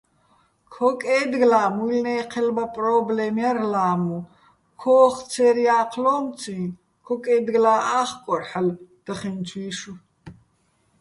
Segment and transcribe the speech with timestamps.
[0.73, 4.17] ქო́კეჲდგლა́ მუჲლნე́ჴელბა პრო́ბლემ ჲარ ლა́მუ,
[4.81, 6.57] ქოხ ცერ ჲა́ჴლო́მციჼ
[7.05, 9.91] ქო́კეჲდგლა́ ა́ხკორ ჰ̦ალო̆ დახენჩუჲშვ.